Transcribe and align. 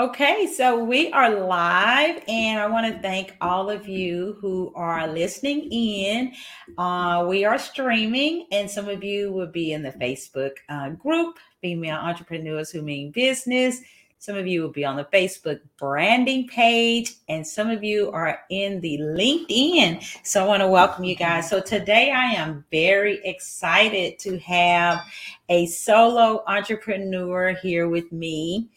Okay, 0.00 0.46
so 0.46 0.84
we 0.84 1.10
are 1.10 1.28
live, 1.28 2.22
and 2.28 2.60
I 2.60 2.68
want 2.68 2.86
to 2.86 3.02
thank 3.02 3.34
all 3.40 3.68
of 3.68 3.88
you 3.88 4.36
who 4.40 4.72
are 4.76 5.08
listening 5.08 5.68
in. 5.72 6.34
Uh, 6.78 7.26
we 7.28 7.44
are 7.44 7.58
streaming, 7.58 8.46
and 8.52 8.70
some 8.70 8.88
of 8.88 9.02
you 9.02 9.32
will 9.32 9.48
be 9.48 9.72
in 9.72 9.82
the 9.82 9.90
Facebook 9.90 10.52
uh, 10.68 10.90
group, 10.90 11.38
Female 11.60 11.96
Entrepreneurs 11.96 12.70
Who 12.70 12.80
Mean 12.80 13.10
Business. 13.10 13.80
Some 14.20 14.36
of 14.36 14.46
you 14.46 14.62
will 14.62 14.70
be 14.70 14.84
on 14.84 14.94
the 14.94 15.04
Facebook 15.06 15.58
branding 15.80 16.46
page, 16.46 17.14
and 17.28 17.44
some 17.44 17.68
of 17.68 17.82
you 17.82 18.12
are 18.12 18.38
in 18.50 18.80
the 18.80 18.98
LinkedIn. 18.98 20.00
So 20.22 20.44
I 20.44 20.46
want 20.46 20.62
to 20.62 20.68
welcome 20.68 21.02
you 21.02 21.16
guys. 21.16 21.50
So 21.50 21.60
today 21.60 22.12
I 22.12 22.34
am 22.34 22.64
very 22.70 23.18
excited 23.24 24.20
to 24.20 24.38
have 24.38 25.00
a 25.48 25.66
solo 25.66 26.44
entrepreneur 26.46 27.54
here 27.54 27.88
with 27.88 28.12
me 28.12 28.68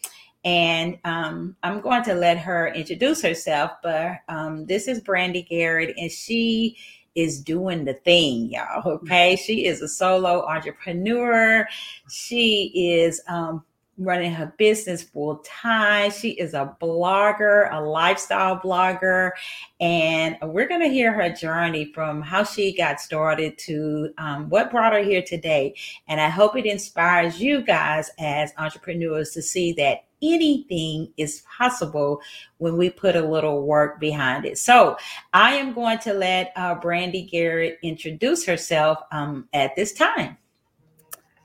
and 0.43 0.97
um, 1.03 1.55
I'm 1.63 1.81
going 1.81 2.03
to 2.03 2.13
let 2.13 2.37
her 2.39 2.67
introduce 2.69 3.21
herself. 3.21 3.71
But 3.83 4.19
um, 4.27 4.65
this 4.65 4.87
is 4.87 5.01
Brandy 5.01 5.43
Garrett, 5.43 5.95
and 5.97 6.11
she 6.11 6.77
is 7.15 7.41
doing 7.41 7.85
the 7.85 7.93
thing, 7.93 8.49
y'all. 8.49 8.81
Okay, 8.85 9.35
she 9.35 9.65
is 9.65 9.81
a 9.81 9.87
solo 9.87 10.45
entrepreneur. 10.47 11.67
She 12.09 12.71
is 12.73 13.21
um, 13.27 13.63
running 13.97 14.31
her 14.31 14.53
business 14.57 15.03
full 15.03 15.37
time. 15.45 16.11
She 16.11 16.31
is 16.31 16.53
a 16.53 16.75
blogger, 16.81 17.71
a 17.71 17.79
lifestyle 17.79 18.57
blogger, 18.57 19.31
and 19.79 20.37
we're 20.41 20.67
going 20.67 20.81
to 20.81 20.89
hear 20.89 21.11
her 21.13 21.29
journey 21.29 21.91
from 21.93 22.21
how 22.21 22.43
she 22.43 22.75
got 22.75 22.99
started 22.99 23.57
to 23.59 24.13
um, 24.17 24.49
what 24.49 24.71
brought 24.71 24.93
her 24.93 25.03
here 25.03 25.21
today. 25.21 25.75
And 26.07 26.19
I 26.19 26.29
hope 26.29 26.55
it 26.55 26.65
inspires 26.65 27.39
you 27.39 27.61
guys 27.61 28.09
as 28.19 28.53
entrepreneurs 28.57 29.31
to 29.31 29.41
see 29.41 29.73
that 29.73 30.05
anything 30.21 31.11
is 31.17 31.43
possible 31.57 32.21
when 32.57 32.77
we 32.77 32.89
put 32.89 33.15
a 33.15 33.21
little 33.21 33.63
work 33.63 33.99
behind 33.99 34.45
it. 34.45 34.57
So 34.57 34.97
I 35.33 35.53
am 35.53 35.73
going 35.73 35.99
to 35.99 36.13
let 36.13 36.53
uh, 36.55 36.75
Brandy 36.75 37.23
Garrett 37.23 37.79
introduce 37.81 38.45
herself 38.45 38.99
um, 39.11 39.47
at 39.53 39.75
this 39.75 39.93
time. 39.93 40.37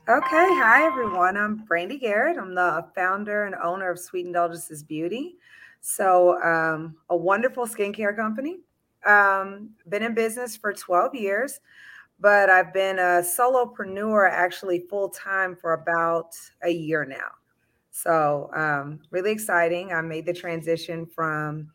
Okay, 0.09 0.27
hi 0.31 0.85
everyone. 0.85 1.35
I'm 1.35 1.65
Brandy 1.65 1.97
Garrett. 1.97 2.37
I'm 2.37 2.55
the 2.55 2.85
founder 2.95 3.43
and 3.43 3.55
owner 3.55 3.91
of 3.91 3.99
Sweet 3.99 4.25
Indulgences 4.25 4.81
Beauty. 4.81 5.35
So, 5.81 6.41
um, 6.41 6.95
a 7.09 7.15
wonderful 7.17 7.65
skincare 7.65 8.15
company. 8.15 8.59
Um, 9.05 9.71
been 9.89 10.03
in 10.03 10.13
business 10.13 10.55
for 10.55 10.71
12 10.71 11.13
years, 11.15 11.59
but 12.19 12.49
I've 12.49 12.73
been 12.73 12.99
a 12.99 13.21
solopreneur 13.21 14.29
actually 14.31 14.85
full 14.89 15.09
time 15.09 15.55
for 15.55 15.73
about 15.73 16.35
a 16.63 16.69
year 16.69 17.03
now. 17.03 17.36
So, 17.97 18.51
um, 18.55 18.99
really 19.09 19.31
exciting. 19.31 19.91
I 19.91 20.01
made 20.01 20.27
the 20.27 20.33
transition 20.33 21.07
from 21.07 21.71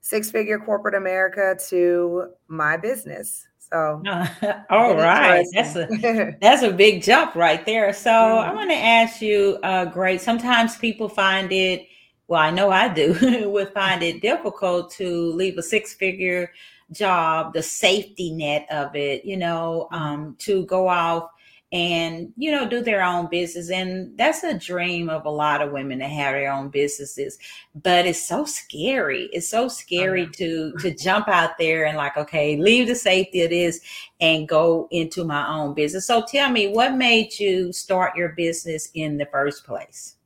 six 0.00 0.30
figure 0.30 0.58
corporate 0.58 0.94
America 0.94 1.58
to 1.68 2.28
my 2.48 2.78
business. 2.78 3.46
So, 3.58 4.02
all 4.70 4.94
right, 4.94 5.44
that's 5.52 5.76
a 5.76 6.36
that's 6.40 6.62
a 6.62 6.72
big 6.72 7.02
jump 7.02 7.34
right 7.34 7.66
there. 7.66 7.92
So, 7.92 8.10
mm-hmm. 8.10 8.50
I 8.50 8.54
want 8.54 8.70
to 8.70 8.76
ask 8.76 9.20
you, 9.20 9.58
uh, 9.62 9.84
great. 9.84 10.22
Sometimes 10.22 10.78
people 10.78 11.06
find 11.06 11.52
it. 11.52 11.86
Well, 12.28 12.40
I 12.40 12.50
know 12.50 12.70
I 12.70 12.88
do. 12.88 13.50
would 13.50 13.74
find 13.74 14.02
it 14.02 14.22
difficult 14.22 14.90
to 14.92 15.32
leave 15.32 15.58
a 15.58 15.62
six 15.62 15.92
figure 15.92 16.50
job, 16.92 17.52
the 17.52 17.62
safety 17.62 18.30
net 18.30 18.66
of 18.70 18.96
it. 18.96 19.22
You 19.26 19.36
know, 19.36 19.88
um, 19.90 20.34
to 20.38 20.64
go 20.64 20.88
off 20.88 21.28
and 21.70 22.32
you 22.36 22.50
know 22.50 22.66
do 22.66 22.80
their 22.80 23.02
own 23.02 23.28
business 23.28 23.70
and 23.70 24.16
that's 24.16 24.42
a 24.42 24.58
dream 24.58 25.10
of 25.10 25.26
a 25.26 25.30
lot 25.30 25.60
of 25.60 25.70
women 25.70 25.98
to 25.98 26.08
have 26.08 26.32
their 26.32 26.50
own 26.50 26.70
businesses 26.70 27.38
but 27.82 28.06
it's 28.06 28.26
so 28.26 28.44
scary. 28.44 29.28
It's 29.32 29.48
so 29.48 29.68
scary 29.68 30.26
to 30.32 30.72
to 30.78 30.94
jump 30.94 31.28
out 31.28 31.58
there 31.58 31.86
and 31.86 31.96
like 31.96 32.16
okay 32.16 32.56
leave 32.56 32.88
the 32.88 32.94
safety 32.94 33.42
of 33.42 33.50
this 33.50 33.80
and 34.20 34.48
go 34.48 34.88
into 34.90 35.24
my 35.24 35.46
own 35.48 35.74
business. 35.74 36.06
So 36.06 36.24
tell 36.26 36.50
me 36.50 36.68
what 36.68 36.94
made 36.94 37.38
you 37.38 37.72
start 37.72 38.16
your 38.16 38.30
business 38.30 38.88
in 38.94 39.18
the 39.18 39.26
first 39.26 39.64
place? 39.64 40.16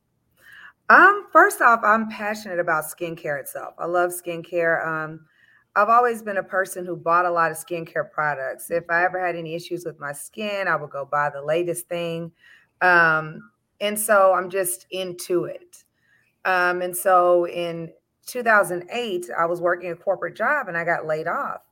Um 0.88 1.26
first 1.32 1.60
off 1.60 1.80
i'm 1.84 2.08
passionate 2.08 2.60
about 2.60 2.84
skincare 2.84 3.40
itself. 3.40 3.74
I 3.78 3.86
love 3.86 4.10
skincare. 4.10 4.86
Um 4.86 5.20
I've 5.74 5.88
always 5.88 6.22
been 6.22 6.36
a 6.36 6.42
person 6.42 6.84
who 6.84 6.96
bought 6.96 7.24
a 7.24 7.30
lot 7.30 7.50
of 7.50 7.56
skincare 7.56 8.10
products. 8.10 8.70
If 8.70 8.84
I 8.90 9.04
ever 9.04 9.24
had 9.24 9.36
any 9.36 9.54
issues 9.54 9.84
with 9.86 9.98
my 9.98 10.12
skin, 10.12 10.68
I 10.68 10.76
would 10.76 10.90
go 10.90 11.06
buy 11.06 11.30
the 11.30 11.42
latest 11.42 11.88
thing. 11.88 12.30
Um, 12.82 13.50
and 13.80 13.98
so 13.98 14.34
I'm 14.34 14.50
just 14.50 14.86
into 14.90 15.44
it. 15.44 15.84
Um, 16.44 16.82
and 16.82 16.94
so 16.94 17.46
in 17.46 17.90
2008, 18.26 19.30
I 19.36 19.46
was 19.46 19.60
working 19.60 19.90
a 19.90 19.96
corporate 19.96 20.36
job 20.36 20.68
and 20.68 20.76
I 20.76 20.84
got 20.84 21.06
laid 21.06 21.26
off. 21.26 21.62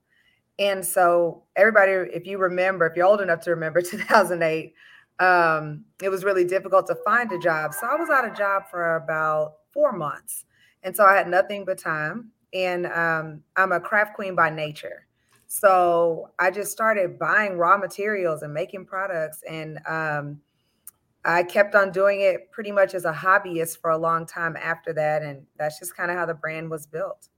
And 0.59 0.85
so 0.85 1.43
everybody, 1.57 1.93
if 1.93 2.27
you 2.27 2.39
remember, 2.39 2.87
if 2.87 2.97
you're 2.97 3.07
old 3.07 3.21
enough 3.21 3.41
to 3.43 3.51
remember 3.51 3.83
2008, 3.83 4.73
um, 5.19 5.85
it 6.03 6.09
was 6.09 6.25
really 6.25 6.45
difficult 6.45 6.87
to 6.87 6.97
find 7.05 7.31
a 7.33 7.39
job. 7.39 7.75
So 7.75 7.87
I 7.87 7.97
was 7.97 8.09
out 8.09 8.27
of 8.27 8.37
job 8.37 8.63
for 8.71 8.97
about 8.97 9.57
four 9.73 9.93
months. 9.93 10.47
And 10.83 10.97
so 10.97 11.05
I 11.05 11.15
had 11.15 11.29
nothing 11.29 11.67
but 11.67 11.79
time 11.79 12.31
and 12.53 12.87
um, 12.87 13.43
I'm 13.57 13.73
a 13.73 13.81
craft 13.81 14.15
queen 14.15 14.35
by 14.35 14.51
nature. 14.51 15.07
So 15.47 16.31
I 16.39 16.51
just 16.51 16.71
started 16.71 17.19
buying 17.19 17.59
raw 17.59 17.77
materials 17.77 18.43
and 18.43 18.55
making 18.55 18.87
products, 18.87 19.43
and 19.49 19.79
um, 19.87 20.41
I 21.25 21.43
kept 21.43 21.75
on 21.75 21.91
doing 21.91 22.21
it 22.21 22.51
pretty 22.53 22.73
much 22.73 22.95
as 22.95 23.05
a 23.05 23.13
hobbyist 23.13 23.81
for 23.81 23.91
a 23.91 23.99
long 23.99 24.27
time 24.27 24.57
after 24.57 24.93
that, 24.93 25.23
and 25.23 25.45
that's 25.59 25.79
just 25.79 25.97
kind 25.97 26.11
of 26.11 26.17
how 26.17 26.27
the 26.27 26.35
brand 26.35 26.71
was 26.71 26.87
built. 26.87 27.29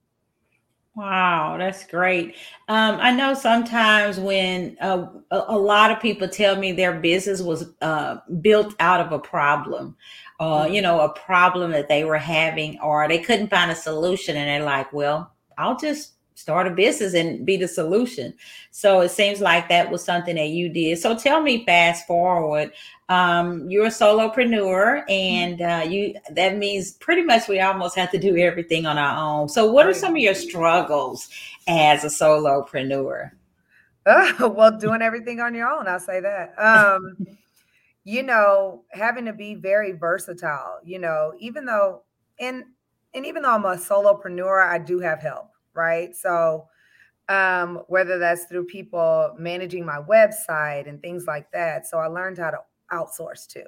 Wow, 0.95 1.57
that's 1.59 1.87
great. 1.87 2.35
Um, 2.69 2.99
I 3.01 3.13
know 3.13 3.33
sometimes 3.33 4.21
when 4.21 4.77
uh, 4.79 5.07
a, 5.31 5.45
a, 5.49 5.57
lot 5.57 5.91
of 5.91 6.01
people 6.01 6.29
tell 6.29 6.55
me 6.57 6.73
their 6.73 7.01
business 7.01 7.41
was 7.41 7.73
uh, 7.81 8.19
built 8.43 8.75
out 8.79 9.01
of 9.01 9.11
a 9.11 9.19
problem, 9.19 9.97
uh, 10.39 10.69
you 10.71 10.83
know, 10.83 11.01
a 11.01 11.09
problem 11.09 11.71
that 11.71 11.89
they 11.89 12.05
were 12.05 12.19
having, 12.19 12.79
or 12.81 13.09
they 13.09 13.19
couldn't 13.21 13.49
find 13.49 13.71
a 13.71 13.75
solution, 13.75 14.37
and 14.37 14.47
they're 14.51 14.67
like, 14.67 14.93
"Well, 14.93 15.33
I'll 15.57 15.79
just 15.79 16.13
start 16.35 16.67
a 16.67 16.71
business 16.71 17.15
and 17.15 17.47
be 17.47 17.57
the 17.57 17.69
solution." 17.69 18.35
So 18.71 19.01
it 19.01 19.11
seems 19.11 19.41
like 19.41 19.71
that 19.71 19.91
was 19.91 20.05
something 20.05 20.37
that 20.37 20.49
you 20.51 20.69
did. 20.69 20.99
So 20.99 21.17
tell 21.17 21.41
me, 21.41 21.65
fast 21.65 22.07
forward, 22.07 22.71
um, 23.13 23.69
you're 23.69 23.87
a 23.87 23.91
solopreneur, 23.91 25.05
and 25.11 25.61
uh, 25.61 25.85
you 25.87 26.15
that 26.31 26.57
means 26.57 26.93
pretty 26.93 27.23
much 27.23 27.47
we 27.47 27.61
almost 27.61 27.95
have 27.97 28.11
to 28.13 28.19
do 28.19 28.37
everything 28.39 28.87
on 28.87 28.97
our 28.97 29.19
own. 29.19 29.49
So, 29.49 29.71
what 29.71 29.87
are 29.87 29.93
some 29.93 30.13
of 30.13 30.19
your 30.19 30.35
struggles 30.35 31.29
as 31.69 32.05
a 32.05 32.07
solopreneur? 32.07 33.31
Uh, 34.07 34.49
well, 34.57 34.79
doing 34.79 35.03
everything 35.03 35.41
on 35.41 35.55
your 35.55 35.69
own, 35.69 35.87
I'll 35.87 36.01
say 36.01 36.21
that. 36.21 36.59
Um, 36.59 37.17
you 38.05 38.23
know, 38.23 38.85
having 38.93 39.27
to 39.27 39.35
be 39.35 39.57
very 39.57 39.93
versatile, 39.93 40.79
you 40.83 40.99
know, 40.99 41.35
even 41.39 41.67
though 41.67 42.05
and 42.41 42.65
and 43.13 43.27
even 43.27 43.43
though 43.43 43.53
I'm 43.53 43.67
a 43.67 43.77
solopreneur, 43.77 44.67
I 44.67 44.79
do 44.79 45.01
have 45.01 45.21
help, 45.21 45.51
right? 45.75 46.17
So 46.17 46.67
um, 47.29 47.83
whether 47.89 48.19
that's 48.19 48.47
through 48.47 48.65
people 48.67 49.35
managing 49.39 49.85
my 49.85 50.01
website 50.01 50.89
and 50.89 51.01
things 51.01 51.27
like 51.27 51.51
that. 51.53 51.87
So 51.87 51.99
I 51.99 52.07
learned 52.07 52.39
how 52.39 52.51
to 52.51 52.59
outsource 52.93 53.47
too. 53.47 53.65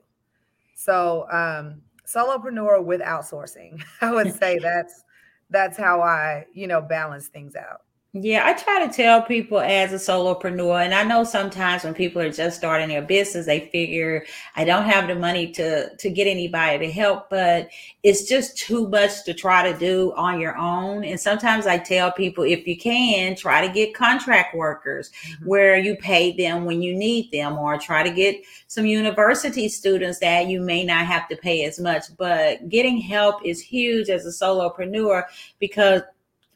So 0.75 1.27
um, 1.31 1.83
solopreneur 2.07 2.85
with 2.85 3.01
outsourcing, 3.01 3.83
I 4.01 4.13
would 4.13 4.35
say 4.35 4.59
that's 4.63 5.03
that's 5.51 5.77
how 5.77 6.01
I, 6.01 6.47
you 6.53 6.67
know, 6.67 6.81
balance 6.81 7.29
things 7.29 7.55
out. 7.55 7.83
Yeah, 8.17 8.47
I 8.47 8.53
try 8.53 8.87
to 8.87 8.93
tell 8.93 9.23
people 9.23 9.59
as 9.59 9.93
a 9.93 9.97
solopreneur, 9.97 10.85
and 10.85 10.95
I 10.95 11.03
know 11.03 11.25
sometimes 11.25 11.83
when 11.83 11.95
people 11.95 12.23
are 12.23 12.31
just 12.31 12.57
starting 12.57 12.87
their 12.87 13.03
business, 13.03 13.47
they 13.47 13.69
figure 13.73 14.25
I 14.55 14.65
don't 14.65 14.85
have 14.85 15.09
the 15.09 15.17
money 15.17 15.51
to 15.51 15.97
to 15.97 16.11
get 16.11 16.29
anybody 16.29 16.87
to 16.87 16.93
help, 16.93 17.29
but 17.29 17.71
it's 18.05 18.29
just 18.29 18.57
too 18.57 18.87
much 18.87 19.25
to 19.25 19.35
try 19.35 19.69
to 19.69 19.77
do 19.77 20.13
on 20.17 20.39
your 20.39 20.57
own. 20.57 21.03
And 21.03 21.19
sometimes 21.19 21.67
I 21.67 21.77
tell 21.77 22.13
people 22.13 22.45
if 22.45 22.69
you 22.69 22.79
can, 22.79 23.35
try 23.35 23.67
to 23.67 23.73
get 23.73 23.95
contract 23.95 24.55
workers 24.55 25.11
mm-hmm. 25.11 25.47
where 25.47 25.77
you 25.77 25.97
pay 25.97 26.37
them 26.37 26.67
when 26.67 26.83
you 26.83 26.95
need 26.95 27.33
them, 27.33 27.59
or 27.59 27.79
try 27.79 28.05
to 28.05 28.15
get 28.15 28.37
some 28.69 28.87
university 28.87 29.69
students 29.69 30.21
that 30.21 30.47
you 30.47 30.61
may 30.61 30.85
not 30.85 31.05
have 31.05 31.27
to 31.31 31.37
pay 31.37 31.65
as 31.65 31.81
much. 31.81 32.05
But 32.17 32.69
getting 32.69 32.99
help 32.99 33.45
is 33.45 33.61
huge 33.61 34.09
as 34.09 34.25
a 34.25 34.29
solopreneur 34.29 35.25
because 35.59 36.03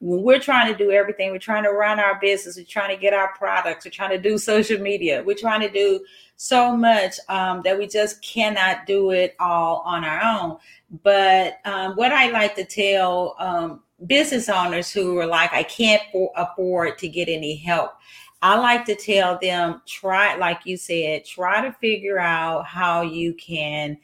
when 0.00 0.22
we're 0.22 0.38
trying 0.38 0.72
to 0.72 0.78
do 0.78 0.90
everything, 0.90 1.32
we're 1.32 1.38
trying 1.38 1.64
to 1.64 1.70
run 1.70 1.98
our 1.98 2.20
business, 2.20 2.56
we're 2.56 2.64
trying 2.64 2.94
to 2.94 3.00
get 3.00 3.12
our 3.12 3.32
products, 3.34 3.84
we're 3.84 3.90
trying 3.90 4.10
to 4.10 4.18
do 4.18 4.38
social 4.38 4.78
media, 4.80 5.22
we're 5.24 5.36
trying 5.36 5.60
to 5.60 5.70
do 5.70 6.04
so 6.36 6.76
much 6.76 7.14
um, 7.28 7.62
that 7.64 7.76
we 7.76 7.86
just 7.86 8.22
cannot 8.22 8.86
do 8.86 9.10
it 9.10 9.34
all 9.40 9.82
on 9.84 10.04
our 10.04 10.22
own. 10.22 10.58
But 11.02 11.58
um, 11.64 11.96
what 11.96 12.12
I 12.12 12.30
like 12.30 12.54
to 12.56 12.64
tell 12.64 13.34
um, 13.40 13.80
business 14.06 14.48
owners 14.48 14.90
who 14.90 15.18
are 15.18 15.26
like, 15.26 15.52
I 15.52 15.64
can't 15.64 16.02
for- 16.12 16.32
afford 16.36 16.98
to 16.98 17.08
get 17.08 17.28
any 17.28 17.56
help, 17.56 17.92
I 18.40 18.56
like 18.56 18.84
to 18.84 18.94
tell 18.94 19.36
them, 19.42 19.82
try, 19.84 20.36
like 20.36 20.60
you 20.64 20.76
said, 20.76 21.24
try 21.24 21.60
to 21.60 21.72
figure 21.72 22.20
out 22.20 22.66
how 22.66 23.02
you 23.02 23.34
can 23.34 23.98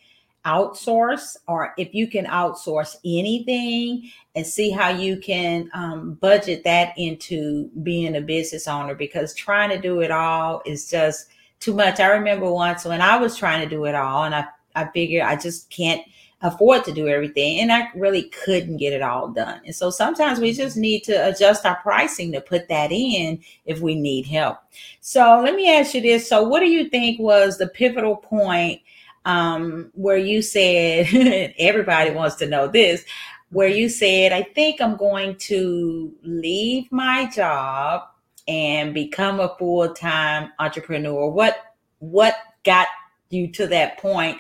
outsource 0.45 1.37
or 1.49 1.73
if 1.79 1.95
you 1.95 2.07
can 2.07 2.27
outsource 2.27 2.97
anything 3.05 4.11
and 4.35 4.47
see 4.47 4.71
how 4.71 4.89
you 4.91 5.17
can 5.17 5.71
um, 5.73 6.15
budget 6.15 6.65
that 6.65 6.93
into 6.97 7.71
being 7.83 8.17
a 8.17 8.21
business 8.21 8.69
owner 8.69 8.95
because 8.95 9.35
trying 9.35 9.71
to 9.71 9.81
do 9.81 10.01
it 10.01 10.11
all 10.11 10.63
is 10.67 10.91
just 10.91 11.29
too 11.61 11.73
much. 11.73 11.99
I 12.01 12.09
remember 12.09 12.51
once 12.53 12.85
when 12.85 13.01
I 13.01 13.17
was 13.17 13.37
trying 13.37 13.67
to 13.67 13.75
do 13.75 13.85
it 13.87 13.95
all 13.95 14.25
and 14.25 14.35
I, 14.35 14.47
I 14.75 14.87
figured 14.87 15.23
I 15.23 15.37
just 15.37 15.71
can't 15.71 16.03
afford 16.43 16.85
to 16.85 16.93
do 16.93 17.09
everything 17.09 17.61
and 17.61 17.73
I 17.73 17.89
really 17.95 18.25
couldn't 18.25 18.77
get 18.77 18.93
it 18.93 19.01
all 19.01 19.29
done. 19.29 19.63
And 19.65 19.75
so 19.75 19.89
sometimes 19.89 20.41
we 20.41 20.53
just 20.53 20.77
need 20.77 21.01
to 21.05 21.29
adjust 21.29 21.65
our 21.65 21.77
pricing 21.77 22.33
to 22.33 22.41
put 22.43 22.69
that 22.69 22.93
in 22.93 23.43
if 23.65 23.81
we 23.81 23.95
need 23.95 24.27
help. 24.27 24.59
So 25.01 25.41
let 25.43 25.55
me 25.55 25.75
ask 25.75 25.95
you 25.95 26.03
this. 26.03 26.29
So 26.29 26.43
what 26.43 26.61
do 26.61 26.67
you 26.67 26.91
think 26.91 27.19
was 27.19 27.57
the 27.57 27.69
pivotal 27.69 28.17
point 28.17 28.83
um, 29.25 29.91
where 29.95 30.17
you 30.17 30.43
said, 30.43 31.55
everybody 31.59 32.11
wants 32.11 32.37
to 32.37 32.47
know 32.47 32.69
this, 32.69 33.05
where 33.51 33.69
you 33.69 33.89
said, 33.89 34.33
I 34.33 34.43
think 34.43 34.81
I'm 34.81 34.97
going 34.97 35.37
to 35.37 36.13
leave 36.23 36.91
my 36.91 37.31
job 37.31 38.03
and 38.47 38.93
become 38.93 39.41
a 39.41 39.55
full-time 39.57 40.51
entrepreneur. 40.59 41.31
What 41.31 41.57
what 42.01 42.37
got 42.65 42.89
you 43.31 43.51
to 43.53 43.67
that 43.69 43.99
point 43.99 44.39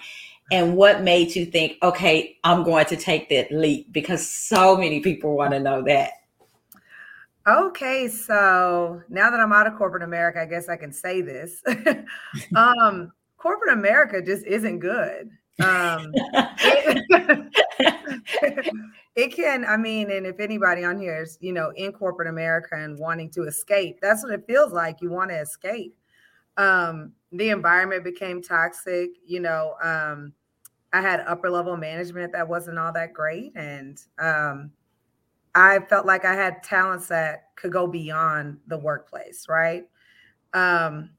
and 0.52 0.76
what 0.76 1.02
made 1.02 1.34
you 1.34 1.46
think, 1.46 1.78
okay, 1.82 2.36
I'm 2.44 2.64
going 2.64 2.86
to 2.86 2.96
take 2.96 3.28
that 3.30 3.50
leap? 3.50 3.92
Because 3.92 4.28
so 4.28 4.76
many 4.76 5.00
people 5.00 5.36
want 5.36 5.52
to 5.52 5.60
know 5.60 5.82
that. 5.84 6.12
Okay, 7.46 8.08
so 8.08 9.02
now 9.08 9.30
that 9.30 9.40
I'm 9.40 9.52
out 9.52 9.66
of 9.66 9.76
corporate 9.76 10.02
America, 10.02 10.40
I 10.40 10.46
guess 10.46 10.68
I 10.68 10.76
can 10.76 10.92
say 10.92 11.20
this. 11.20 11.62
um, 12.56 13.12
corporate 13.44 13.74
America 13.74 14.22
just 14.22 14.46
isn't 14.46 14.78
good. 14.78 15.28
Um, 15.62 16.12
it, 19.14 19.36
can, 19.36 19.66
I 19.66 19.76
mean, 19.76 20.10
and 20.10 20.24
if 20.24 20.40
anybody 20.40 20.82
on 20.82 20.98
here 20.98 21.20
is, 21.20 21.36
you 21.42 21.52
know, 21.52 21.70
in 21.76 21.92
corporate 21.92 22.28
America 22.28 22.74
and 22.74 22.98
wanting 22.98 23.28
to 23.32 23.42
escape, 23.42 23.98
that's 24.00 24.24
what 24.24 24.32
it 24.32 24.46
feels 24.46 24.72
like. 24.72 25.02
You 25.02 25.10
want 25.10 25.30
to 25.30 25.38
escape. 25.38 25.94
Um, 26.56 27.12
the 27.32 27.50
environment 27.50 28.02
became 28.02 28.40
toxic. 28.40 29.10
You 29.26 29.40
know, 29.40 29.74
um, 29.82 30.32
I 30.94 31.02
had 31.02 31.20
upper 31.20 31.50
level 31.50 31.76
management 31.76 32.32
that 32.32 32.48
wasn't 32.48 32.78
all 32.78 32.94
that 32.94 33.12
great. 33.12 33.52
And 33.56 34.00
um, 34.18 34.70
I 35.54 35.80
felt 35.80 36.06
like 36.06 36.24
I 36.24 36.32
had 36.32 36.62
talents 36.62 37.08
that 37.08 37.54
could 37.56 37.72
go 37.72 37.86
beyond 37.86 38.56
the 38.68 38.78
workplace, 38.78 39.48
right? 39.50 39.84
Um, 40.54 41.10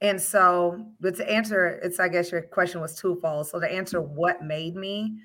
and 0.00 0.20
so, 0.20 0.86
but 1.00 1.16
to 1.16 1.30
answer, 1.30 1.78
it's 1.82 2.00
I 2.00 2.08
guess 2.08 2.32
your 2.32 2.42
question 2.42 2.80
was 2.80 2.94
twofold. 2.94 3.48
So 3.48 3.60
to 3.60 3.70
answer 3.70 4.00
what 4.00 4.42
made 4.42 4.74
me 4.74 5.18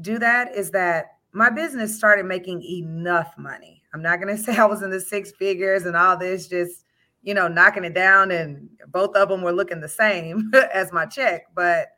do 0.00 0.18
that 0.18 0.54
is 0.54 0.70
that 0.70 1.16
my 1.32 1.50
business 1.50 1.96
started 1.96 2.26
making 2.26 2.62
enough 2.62 3.34
money. 3.36 3.82
I'm 3.92 4.02
not 4.02 4.20
going 4.20 4.34
to 4.36 4.42
say 4.42 4.56
I 4.56 4.64
was 4.64 4.82
in 4.82 4.90
the 4.90 5.00
six 5.00 5.32
figures 5.32 5.86
and 5.86 5.96
all 5.96 6.16
this, 6.16 6.48
just 6.48 6.84
you 7.22 7.34
know, 7.34 7.46
knocking 7.46 7.84
it 7.84 7.94
down, 7.94 8.32
and 8.32 8.68
both 8.88 9.14
of 9.14 9.28
them 9.28 9.42
were 9.42 9.52
looking 9.52 9.80
the 9.80 9.88
same 9.88 10.50
as 10.74 10.92
my 10.92 11.06
check, 11.06 11.46
but 11.54 11.88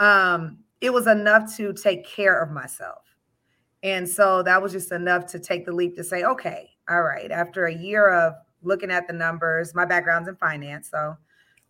um, 0.00 0.58
it 0.80 0.92
was 0.92 1.06
enough 1.06 1.56
to 1.56 1.72
take 1.72 2.04
care 2.04 2.40
of 2.40 2.50
myself. 2.50 3.02
And 3.82 4.08
so 4.08 4.42
that 4.42 4.60
was 4.60 4.72
just 4.72 4.90
enough 4.90 5.26
to 5.26 5.38
take 5.38 5.66
the 5.66 5.72
leap 5.72 5.94
to 5.96 6.02
say, 6.02 6.24
okay, 6.24 6.70
all 6.88 7.02
right, 7.02 7.30
after 7.30 7.66
a 7.66 7.74
year 7.74 8.10
of 8.10 8.34
looking 8.62 8.90
at 8.90 9.06
the 9.06 9.12
numbers, 9.12 9.72
my 9.72 9.84
background's 9.84 10.28
in 10.28 10.34
finance, 10.34 10.90
so 10.90 11.16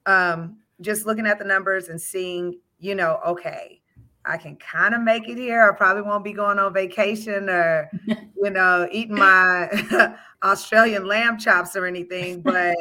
um, 0.06 0.56
just 0.81 1.06
looking 1.06 1.26
at 1.26 1.38
the 1.38 1.44
numbers 1.44 1.88
and 1.88 2.00
seeing, 2.00 2.58
you 2.79 2.94
know, 2.94 3.20
okay, 3.26 3.82
I 4.25 4.37
can 4.37 4.56
kind 4.56 4.94
of 4.94 5.03
make 5.03 5.29
it 5.29 5.37
here. 5.37 5.69
I 5.69 5.76
probably 5.76 6.03
won't 6.03 6.25
be 6.25 6.32
going 6.32 6.58
on 6.58 6.73
vacation 6.73 7.49
or, 7.49 7.91
you 8.08 8.50
know, 8.50 8.88
eating 8.91 9.17
my 9.17 10.17
Australian 10.43 11.06
lamb 11.06 11.38
chops 11.38 11.76
or 11.76 11.87
anything, 11.87 12.41
but 12.43 12.76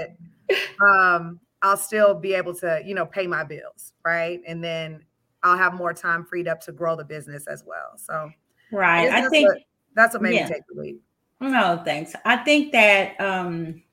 um, 0.81 1.39
I'll 1.61 1.77
still 1.77 2.15
be 2.15 2.33
able 2.33 2.55
to, 2.55 2.81
you 2.85 2.95
know, 2.95 3.05
pay 3.05 3.27
my 3.27 3.43
bills, 3.43 3.93
right? 4.03 4.41
And 4.47 4.63
then 4.63 5.03
I'll 5.43 5.57
have 5.57 5.73
more 5.73 5.93
time 5.93 6.25
freed 6.25 6.47
up 6.47 6.61
to 6.61 6.71
grow 6.71 6.95
the 6.95 7.05
business 7.05 7.47
as 7.47 7.63
well. 7.65 7.97
So, 7.97 8.31
right, 8.71 9.09
I, 9.09 9.27
think 9.29 9.49
what, 9.49 9.59
that's 9.93 10.13
what 10.13 10.23
made 10.23 10.35
yeah. 10.35 10.47
me 10.47 10.53
take 10.53 10.63
the 10.73 10.81
leap. 10.81 11.01
No, 11.39 11.81
thanks. 11.85 12.13
I 12.25 12.37
think 12.37 12.71
that 12.71 13.19
um, 13.19 13.83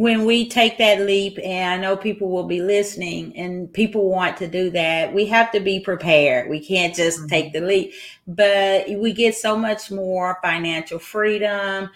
when 0.00 0.24
we 0.24 0.48
take 0.48 0.78
that 0.78 1.02
leap, 1.02 1.38
and 1.44 1.74
I 1.74 1.76
know 1.76 1.94
people 1.94 2.30
will 2.30 2.46
be 2.46 2.62
listening 2.62 3.36
and 3.36 3.70
people 3.70 4.08
want 4.08 4.38
to 4.38 4.48
do 4.48 4.70
that, 4.70 5.12
we 5.12 5.26
have 5.26 5.52
to 5.52 5.60
be 5.60 5.78
prepared. 5.78 6.48
We 6.48 6.58
can't 6.58 6.94
just 6.94 7.18
mm-hmm. 7.18 7.26
take 7.26 7.52
the 7.52 7.60
leap, 7.60 7.92
but 8.26 8.88
we 8.88 9.12
get 9.12 9.34
so 9.34 9.58
much 9.58 9.90
more 9.90 10.38
financial 10.40 10.98
freedom 10.98 11.90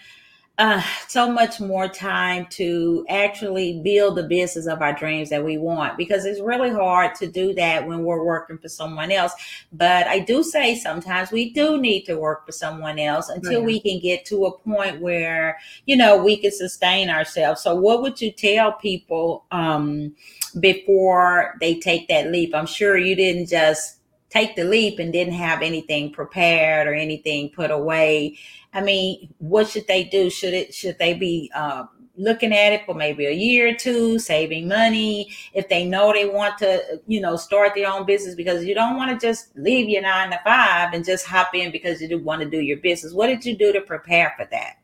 uh, 0.57 0.81
so 1.09 1.29
much 1.29 1.59
more 1.59 1.89
time 1.89 2.45
to 2.49 3.05
actually 3.09 3.81
build 3.81 4.15
the 4.15 4.23
business 4.23 4.67
of 4.67 4.81
our 4.81 4.93
dreams 4.93 5.29
that 5.29 5.43
we 5.43 5.57
want 5.57 5.97
because 5.97 6.23
it's 6.23 6.39
really 6.39 6.69
hard 6.69 7.13
to 7.13 7.27
do 7.27 7.53
that 7.53 7.85
when 7.85 8.03
we're 8.03 8.23
working 8.23 8.57
for 8.57 8.69
someone 8.69 9.11
else. 9.11 9.33
But 9.73 10.07
I 10.07 10.19
do 10.19 10.43
say 10.43 10.75
sometimes 10.75 11.31
we 11.31 11.51
do 11.51 11.77
need 11.77 12.03
to 12.03 12.17
work 12.17 12.45
for 12.45 12.53
someone 12.53 12.99
else 12.99 13.27
until 13.27 13.59
yeah. 13.59 13.65
we 13.65 13.79
can 13.81 13.99
get 13.99 14.23
to 14.27 14.45
a 14.45 14.57
point 14.59 15.01
where, 15.01 15.57
you 15.87 15.97
know, 15.97 16.23
we 16.23 16.37
can 16.37 16.51
sustain 16.51 17.09
ourselves. 17.09 17.61
So, 17.61 17.75
what 17.75 18.01
would 18.01 18.21
you 18.21 18.31
tell 18.31 18.71
people 18.71 19.43
um, 19.51 20.15
before 20.61 21.55
they 21.59 21.79
take 21.79 22.07
that 22.07 22.31
leap? 22.31 22.55
I'm 22.55 22.65
sure 22.65 22.97
you 22.97 23.15
didn't 23.15 23.47
just 23.47 23.94
take 24.35 24.55
the 24.55 24.63
leap 24.63 24.99
and 24.99 25.13
didn't 25.13 25.33
have 25.33 25.61
anything 25.61 26.11
prepared 26.11 26.87
or 26.87 26.93
anything 26.93 27.49
put 27.49 27.71
away 27.71 28.37
I 28.75 28.81
mean, 28.81 29.33
what 29.37 29.69
should 29.69 29.87
they 29.87 30.03
do? 30.03 30.29
Should 30.29 30.53
it 30.53 30.73
should 30.73 30.99
they 30.99 31.13
be 31.13 31.49
uh, 31.55 31.85
looking 32.17 32.51
at 32.51 32.73
it 32.73 32.85
for 32.85 32.93
maybe 32.93 33.25
a 33.25 33.31
year 33.31 33.69
or 33.69 33.73
two, 33.73 34.19
saving 34.19 34.67
money 34.67 35.33
if 35.53 35.69
they 35.69 35.85
know 35.85 36.11
they 36.11 36.27
want 36.27 36.57
to, 36.57 36.99
you 37.07 37.21
know, 37.21 37.37
start 37.37 37.71
their 37.73 37.89
own 37.89 38.05
business 38.05 38.35
because 38.35 38.65
you 38.65 38.75
don't 38.75 38.97
want 38.97 39.17
to 39.17 39.25
just 39.25 39.55
leave 39.57 39.87
your 39.87 40.01
nine 40.01 40.29
to 40.31 40.39
five 40.43 40.93
and 40.93 41.05
just 41.05 41.25
hop 41.25 41.55
in 41.55 41.71
because 41.71 42.01
you 42.01 42.09
do 42.09 42.19
want 42.19 42.41
to 42.41 42.49
do 42.49 42.59
your 42.59 42.77
business. 42.77 43.13
What 43.13 43.27
did 43.27 43.45
you 43.45 43.57
do 43.57 43.71
to 43.71 43.79
prepare 43.79 44.33
for 44.37 44.45
that? 44.51 44.75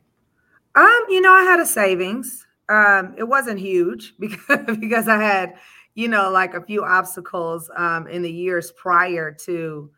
Um, 0.75 1.05
you 1.09 1.19
know, 1.19 1.33
I 1.33 1.43
had 1.43 1.59
a 1.59 1.65
savings. 1.65 2.47
Um, 2.69 3.13
it 3.17 3.27
wasn't 3.27 3.59
huge 3.59 4.13
because 4.19 4.77
because 4.77 5.09
I 5.09 5.21
had, 5.21 5.55
you 5.95 6.07
know, 6.07 6.29
like 6.31 6.53
a 6.53 6.61
few 6.61 6.83
obstacles 6.83 7.69
um 7.77 8.07
in 8.07 8.21
the 8.21 8.31
years 8.31 8.71
prior 8.71 9.31
to 9.45 9.91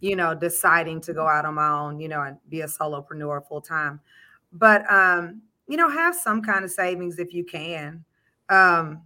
you 0.00 0.16
know, 0.16 0.34
deciding 0.34 1.00
to 1.02 1.12
go 1.12 1.26
out 1.26 1.44
on 1.44 1.54
my 1.54 1.68
own, 1.68 2.00
you 2.00 2.08
know, 2.08 2.22
and 2.22 2.38
be 2.48 2.62
a 2.62 2.66
solopreneur 2.66 3.46
full 3.46 3.60
time. 3.60 4.00
But 4.52 4.90
um, 4.90 5.42
you 5.68 5.76
know, 5.76 5.88
have 5.88 6.14
some 6.16 6.42
kind 6.42 6.64
of 6.64 6.70
savings 6.70 7.18
if 7.18 7.32
you 7.32 7.44
can. 7.44 8.04
Um, 8.48 9.02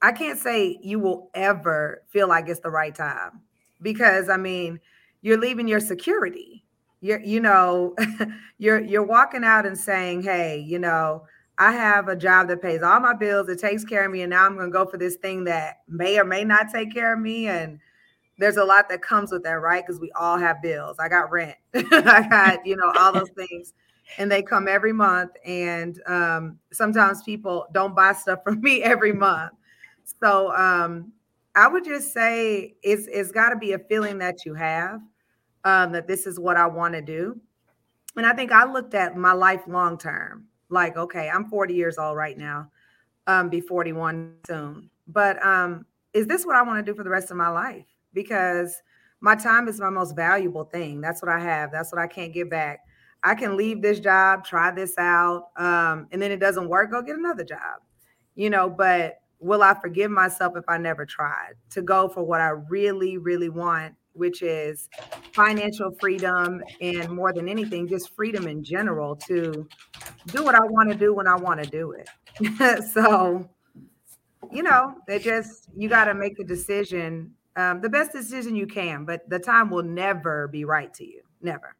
I 0.00 0.12
can't 0.12 0.38
say 0.38 0.78
you 0.82 0.98
will 0.98 1.30
ever 1.34 2.02
feel 2.08 2.28
like 2.28 2.48
it's 2.48 2.60
the 2.60 2.70
right 2.70 2.94
time 2.94 3.40
because 3.82 4.28
I 4.28 4.36
mean, 4.36 4.80
you're 5.22 5.38
leaving 5.38 5.68
your 5.68 5.80
security. 5.80 6.64
You're, 7.00 7.20
you 7.20 7.40
know, 7.40 7.94
you're 8.58 8.80
you're 8.80 9.04
walking 9.04 9.44
out 9.44 9.66
and 9.66 9.76
saying, 9.78 10.22
"Hey, 10.22 10.58
you 10.58 10.78
know, 10.78 11.24
I 11.62 11.72
have 11.72 12.08
a 12.08 12.16
job 12.16 12.48
that 12.48 12.62
pays 12.62 12.82
all 12.82 13.00
my 13.00 13.14
bills, 13.14 13.48
it 13.48 13.58
takes 13.58 13.84
care 13.84 14.04
of 14.04 14.12
me, 14.12 14.22
and 14.22 14.30
now 14.30 14.46
I'm 14.46 14.56
going 14.56 14.70
to 14.70 14.72
go 14.72 14.86
for 14.86 14.98
this 14.98 15.16
thing 15.16 15.44
that 15.44 15.78
may 15.88 16.18
or 16.18 16.24
may 16.24 16.44
not 16.44 16.66
take 16.72 16.92
care 16.92 17.14
of 17.14 17.20
me." 17.20 17.48
And 17.48 17.78
there's 18.38 18.56
a 18.56 18.64
lot 18.64 18.88
that 18.88 19.02
comes 19.02 19.30
with 19.30 19.44
that, 19.44 19.60
right? 19.60 19.84
Because 19.86 20.00
we 20.00 20.10
all 20.12 20.36
have 20.38 20.60
bills. 20.62 20.96
I 20.98 21.08
got 21.08 21.30
rent, 21.30 21.56
I 21.74 22.26
got, 22.28 22.66
you 22.66 22.76
know, 22.76 22.92
all 22.98 23.12
those 23.12 23.30
things. 23.30 23.72
And 24.18 24.30
they 24.30 24.42
come 24.42 24.68
every 24.68 24.92
month. 24.92 25.30
And 25.44 26.00
um, 26.06 26.58
sometimes 26.72 27.22
people 27.22 27.66
don't 27.72 27.94
buy 27.94 28.12
stuff 28.12 28.40
from 28.44 28.60
me 28.62 28.82
every 28.82 29.12
month. 29.12 29.52
So 30.20 30.52
um, 30.54 31.12
I 31.54 31.68
would 31.68 31.84
just 31.84 32.12
say 32.12 32.74
it's 32.82 33.06
it's 33.06 33.30
got 33.30 33.50
to 33.50 33.56
be 33.56 33.72
a 33.72 33.78
feeling 33.78 34.18
that 34.18 34.44
you 34.44 34.54
have 34.54 35.00
um, 35.64 35.92
that 35.92 36.06
this 36.06 36.26
is 36.26 36.38
what 36.38 36.56
I 36.56 36.66
want 36.66 36.94
to 36.94 37.02
do. 37.02 37.40
And 38.16 38.26
I 38.26 38.34
think 38.34 38.52
I 38.52 38.70
looked 38.70 38.94
at 38.94 39.16
my 39.16 39.32
life 39.32 39.62
long 39.66 39.96
term, 39.98 40.46
like, 40.72 40.96
okay, 40.96 41.28
I'm 41.28 41.48
40 41.48 41.74
years 41.74 41.98
old 41.98 42.16
right 42.16 42.36
now, 42.36 42.70
um, 43.26 43.48
be 43.48 43.60
41 43.60 44.34
soon. 44.46 44.90
But 45.06 45.44
um, 45.44 45.86
is 46.12 46.26
this 46.26 46.44
what 46.44 46.56
I 46.56 46.62
want 46.62 46.84
to 46.84 46.90
do 46.90 46.96
for 46.96 47.04
the 47.04 47.10
rest 47.10 47.30
of 47.30 47.36
my 47.36 47.48
life? 47.48 47.84
because 48.12 48.82
my 49.20 49.34
time 49.34 49.68
is 49.68 49.80
my 49.80 49.90
most 49.90 50.16
valuable 50.16 50.64
thing. 50.64 51.00
That's 51.00 51.22
what 51.22 51.30
I 51.30 51.38
have. 51.38 51.70
That's 51.70 51.92
what 51.92 52.00
I 52.00 52.06
can't 52.06 52.32
get 52.32 52.50
back. 52.50 52.80
I 53.22 53.34
can 53.34 53.56
leave 53.56 53.82
this 53.82 54.00
job, 54.00 54.44
try 54.44 54.72
this 54.72 54.98
out, 54.98 55.50
um, 55.56 56.08
and 56.10 56.20
then 56.20 56.32
it 56.32 56.40
doesn't 56.40 56.68
work, 56.68 56.90
go 56.90 57.02
get 57.02 57.16
another 57.16 57.44
job. 57.44 57.80
You 58.34 58.50
know, 58.50 58.68
but 58.68 59.20
will 59.38 59.62
I 59.62 59.74
forgive 59.74 60.10
myself 60.10 60.56
if 60.56 60.64
I 60.66 60.78
never 60.78 61.06
tried 61.06 61.52
to 61.70 61.82
go 61.82 62.08
for 62.08 62.22
what 62.24 62.40
I 62.40 62.48
really, 62.48 63.18
really 63.18 63.48
want, 63.48 63.94
which 64.14 64.42
is 64.42 64.88
financial 65.32 65.90
freedom 66.00 66.62
and 66.80 67.10
more 67.10 67.32
than 67.32 67.48
anything, 67.48 67.88
just 67.88 68.14
freedom 68.14 68.46
in 68.46 68.62
general 68.62 69.16
to 69.16 69.66
do 70.26 70.44
what 70.44 70.54
I 70.54 70.64
want 70.64 70.90
to 70.90 70.96
do 70.96 71.14
when 71.14 71.26
I 71.26 71.36
want 71.36 71.62
to 71.62 71.68
do 71.68 71.92
it. 71.92 72.84
so, 72.92 73.48
you 74.50 74.62
know, 74.62 74.94
it 75.08 75.22
just, 75.22 75.68
you 75.76 75.88
got 75.88 76.04
to 76.04 76.14
make 76.14 76.38
a 76.38 76.44
decision 76.44 77.32
um, 77.56 77.80
the 77.80 77.88
best 77.88 78.12
decision 78.12 78.56
you 78.56 78.66
can, 78.66 79.04
but 79.04 79.28
the 79.28 79.38
time 79.38 79.70
will 79.70 79.82
never 79.82 80.48
be 80.48 80.64
right 80.64 80.92
to 80.94 81.04
you. 81.04 81.22
Never. 81.40 81.76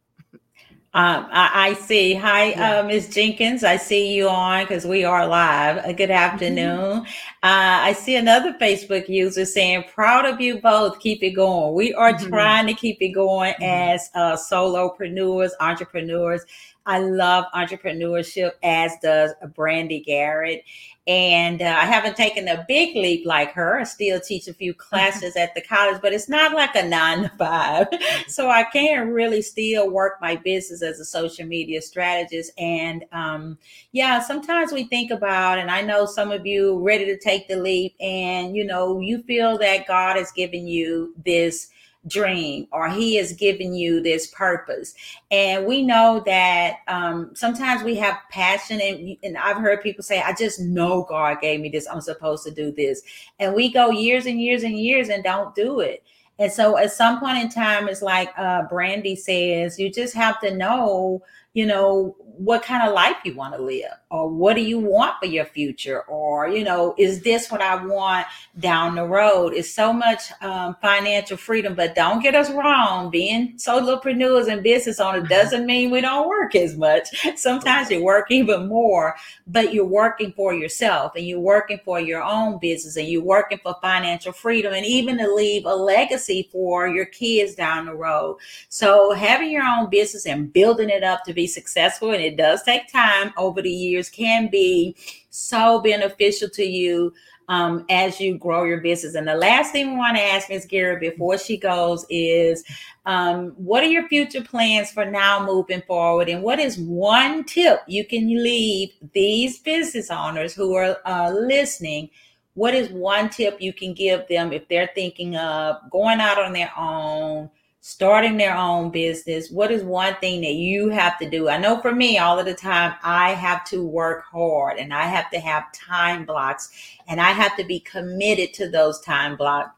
Um, 0.95 1.27
I, 1.31 1.71
I, 1.71 1.75
see. 1.75 2.13
Hi, 2.13 2.51
yeah. 2.51 2.81
uh, 2.81 2.83
Ms. 2.83 3.09
Jenkins. 3.09 3.65
I 3.65 3.79
see 3.79 4.13
you 4.15 4.29
on 4.29 4.65
because 4.65 4.85
we 4.85 5.05
are 5.05 5.27
live. 5.27 5.79
Uh, 5.79 5.93
good 5.93 6.11
mm-hmm. 6.11 6.13
afternoon. 6.13 6.79
Mm-hmm. 6.79 7.05
Uh, 7.43 7.81
I 7.81 7.95
see 7.95 8.17
another 8.17 8.53
Facebook 8.61 9.09
user 9.09 9.47
saying, 9.47 9.85
"Proud 9.95 10.27
of 10.27 10.39
you 10.39 10.61
both. 10.61 11.01
Keep 11.01 11.23
it 11.23 11.31
going. 11.31 11.75
We 11.75 11.95
are 11.95 12.13
mm-hmm. 12.13 12.29
trying 12.29 12.67
to 12.67 12.75
keep 12.75 12.99
it 13.01 13.09
going 13.09 13.55
mm-hmm. 13.55 13.63
as 13.95 14.11
uh, 14.15 14.37
solopreneurs, 14.37 15.53
entrepreneurs. 15.61 16.43
I 16.87 16.99
love 16.99 17.45
entrepreneurship, 17.55 18.53
as 18.63 18.93
does 19.03 19.33
Brandy 19.55 20.01
Garrett. 20.01 20.65
And 21.07 21.61
uh, 21.61 21.65
I 21.65 21.85
haven't 21.85 22.17
taken 22.17 22.47
a 22.47 22.65
big 22.69 22.95
leap 22.95 23.27
like 23.27 23.53
her. 23.53 23.81
I 23.81 23.83
still 23.83 24.21
teach 24.21 24.47
a 24.47 24.55
few 24.55 24.73
classes 24.89 25.35
at 25.35 25.55
the 25.55 25.61
college, 25.61 26.01
but 26.01 26.13
it's 26.13 26.29
not 26.29 26.55
like 26.55 26.77
a 26.77 26.87
nine 26.87 27.23
to 27.23 27.29
five. 27.31 27.89
so 28.29 28.49
I 28.49 28.65
can 28.65 29.09
really 29.09 29.43
still 29.43 29.91
work 29.91 30.19
my 30.21 30.37
business 30.37 30.83
as 30.83 31.01
a 31.01 31.05
social 31.05 31.45
media 31.45 31.83
strategist. 31.83 32.53
And 32.57 33.05
um, 33.11 33.59
yeah, 33.91 34.21
sometimes 34.21 34.73
we 34.73 34.85
think 34.85 35.11
about, 35.11 35.59
and 35.59 35.71
I 35.71 35.83
know 35.83 36.07
some 36.07 36.31
of 36.31 36.47
you 36.47 36.79
ready 36.81 37.05
to 37.07 37.19
take 37.19 37.49
the 37.49 37.57
leap, 37.57 37.95
and 38.01 38.55
you 38.55 38.65
know, 38.65 39.01
you 39.01 39.23
feel 39.23 39.59
that 39.59 39.89
God 39.89 40.17
has 40.17 40.31
given 40.31 40.69
you 40.69 41.15
this 41.25 41.69
dream 42.07 42.67
or 42.73 42.89
he 42.89 43.17
has 43.17 43.33
given 43.33 43.75
you 43.75 44.03
this 44.03 44.27
purpose. 44.29 44.95
And 45.31 45.67
we 45.67 45.83
know 45.83 46.23
that 46.27 46.79
um, 46.89 47.31
sometimes 47.35 47.83
we 47.83 47.95
have 47.97 48.19
passion 48.31 48.81
and, 48.81 49.17
and 49.23 49.37
i've 49.39 49.59
heard 49.59 49.83
people 49.83 50.03
say 50.03 50.21
i 50.21 50.33
just 50.33 50.61
know 50.61 51.07
god 51.09 51.41
gave 51.41 51.61
me 51.61 51.69
this. 51.69 51.87
I'm 51.87 52.01
supposed 52.01 52.45
to 52.45 52.51
do 52.51 52.73
this. 52.73 53.03
And 53.39 53.55
we 53.55 53.73
go 53.73 53.91
years 53.91 54.27
and 54.27 54.41
years 54.41 54.63
and 54.63 54.77
years 54.77 55.09
and 55.09 55.23
don't 55.23 55.55
do 55.55 55.81
it. 55.81 56.03
And 56.39 56.51
so 56.51 56.77
at 56.77 56.93
some 56.93 57.21
point 57.21 57.39
in 57.39 57.49
time 57.49 57.89
it's 57.89 58.03
like 58.03 58.31
uh, 58.37 58.63
brandy 58.69 59.17
says 59.17 59.79
you 59.79 59.91
just 59.91 60.15
have 60.15 60.41
to 60.41 60.55
know 60.55 61.23
you 61.55 61.67
know 61.67 62.17
what 62.37 62.63
kind 62.63 62.87
of 62.87 62.95
life 62.95 63.17
you 63.25 63.35
want 63.35 63.55
to 63.55 63.63
live 63.63 63.93
or 64.11 64.29
what 64.29 64.55
do 64.55 64.63
you 64.63 64.79
want 64.79 65.15
for 65.21 65.27
your 65.27 65.45
future 65.45 66.03
or 66.03 66.49
you 66.49 66.65
know 66.65 66.95
is 66.99 67.23
this 67.23 67.51
what 67.51 67.61
i 67.61 67.75
want 67.85 68.27
down 68.59 68.95
the 68.95 69.05
road? 69.05 69.55
It's 69.55 69.73
so 69.73 69.93
much 69.93 70.31
um, 70.43 70.77
financial 70.83 71.37
freedom 71.37 71.75
but 71.75 71.95
don't 71.95 72.23
get 72.23 72.35
us 72.35 72.51
wrong 72.51 73.11
being 73.11 73.57
solopreneurs 73.57 74.51
and 74.51 74.63
business 74.63 75.01
owners 75.01 75.23
mm-hmm. 75.23 75.29
doesn't 75.29 75.67
mean 75.67 75.91
we 75.91 76.01
don't 76.01 76.29
work 76.29 76.55
as 76.55 76.77
much. 76.77 77.09
Sometimes 77.37 77.91
you 77.91 78.03
work 78.03 78.31
even 78.31 78.69
more 78.69 79.15
but 79.47 79.73
you're 79.73 79.87
working 79.87 80.33
for 80.33 80.53
yourself 80.53 81.13
and 81.17 81.27
you're 81.27 81.41
working 81.41 81.81
for 81.85 81.99
your 82.01 82.23
own 82.23 82.59
business 82.61 82.97
and 82.97 83.09
you're 83.09 83.23
working 83.23 83.59
for 83.63 83.77
financial 83.81 84.33
freedom 84.33 84.73
and 84.73 84.85
even 84.85 85.19
to 85.19 85.33
leave 85.33 85.65
a 85.65 85.75
legacy 85.75 86.49
for 86.53 86.87
your 86.87 87.07
kids 87.07 87.55
down 87.55 87.87
the 87.87 87.95
road. 87.95 88.39
So 88.69 89.13
having 89.13 89.51
your 89.51 89.65
own 89.65 89.89
business 89.89 90.27
and 90.27 90.53
building 90.53 90.91
it 90.91 91.03
up 91.03 91.25
to 91.25 91.33
be 91.33 91.47
successful 91.47 92.11
and 92.11 92.22
it 92.23 92.37
does 92.37 92.63
take 92.63 92.91
time 92.93 93.33
over 93.37 93.61
the 93.61 93.71
years, 93.71 94.09
can 94.09 94.49
be 94.51 94.97
so 95.31 95.81
beneficial 95.81 96.49
to 96.51 96.65
you 96.65 97.13
um, 97.49 97.85
as 97.91 98.21
you 98.21 98.39
grow 98.39 98.65
your 98.65 98.81
business. 98.81 99.15
And 99.15 99.27
the 99.27 99.35
last 99.35 99.73
thing 99.73 99.91
we 99.91 99.97
want 99.97 100.17
to 100.17 100.23
ask 100.23 100.49
Ms. 100.49 100.67
Garrett 100.67 101.01
before 101.01 101.39
she 101.39 101.57
goes 101.57 102.07
is 102.09 102.65
um, 103.05 103.49
what 103.57 103.83
are 103.83 103.89
your 103.89 104.09
future 104.09 104.43
plans 104.43 104.91
for 104.91 105.05
now 105.05 105.45
moving 105.45 105.83
forward? 105.83 106.29
And 106.29 106.43
what 106.43 106.59
is 106.59 106.79
one 106.79 107.45
tip 107.45 107.81
you 107.87 108.07
can 108.07 108.29
leave 108.43 108.91
these 109.13 109.59
business 109.59 110.11
owners 110.11 110.55
who 110.55 110.75
are 110.75 110.97
uh, 111.05 111.31
listening? 111.31 112.11
What 112.55 112.75
is 112.75 112.91
one 112.91 113.29
tip 113.29 113.61
you 113.61 113.73
can 113.73 113.95
give 113.95 114.29
them 114.29 114.53
if 114.53 114.69
they're 114.69 114.91
thinking 114.95 115.37
of 115.37 115.77
going 115.91 116.21
out 116.21 116.39
on 116.39 116.53
their 116.53 116.73
own? 116.77 117.51
Starting 117.85 118.37
their 118.37 118.57
own 118.57 118.91
business, 118.91 119.51
what 119.51 119.73
is 119.73 119.83
one 119.83 120.15
thing 120.21 120.41
that 120.41 120.55
you 120.55 120.89
have 120.89 121.19
to 121.19 121.29
do? 121.29 121.49
I 121.49 121.59
know 121.59 121.81
for 121.81 121.93
me, 121.93 122.17
all 122.17 122.39
of 122.39 122.47
the 122.47 122.55
time, 122.55 122.95
I 123.03 123.33
have 123.33 123.65
to 123.67 123.85
work 123.85 124.23
hard 124.25 124.79
and 124.79 124.95
I 124.95 125.03
have 125.03 125.29
to 125.33 125.41
have 125.41 125.73
time 125.73 126.25
blocks 126.25 126.71
and 127.09 127.21
I 127.21 127.33
have 127.33 127.57
to 127.57 127.65
be 127.65 127.81
committed 127.81 128.55
to 128.55 128.71
those 128.71 129.01
time 129.01 129.37
blocks. 129.37 129.71